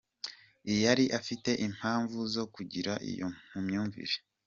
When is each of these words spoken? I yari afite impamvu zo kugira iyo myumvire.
I 0.71 0.73
yari 0.85 1.05
afite 1.19 1.51
impamvu 1.67 2.17
zo 2.33 2.43
kugira 2.55 2.93
iyo 3.11 3.27
myumvire. 3.65 4.15